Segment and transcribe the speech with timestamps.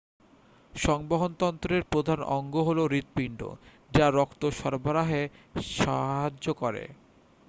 [0.73, 3.41] সংবহনতন্ত্রের প্রধান অঙ্গ হল হৃৎপিণ্ড
[3.91, 5.23] যা রক্ত সরবরাহে
[5.73, 6.83] সাহায্য করে